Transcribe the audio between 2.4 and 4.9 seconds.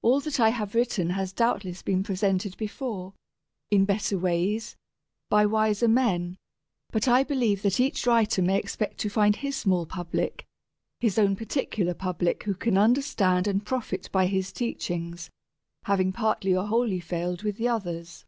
before, in better ways,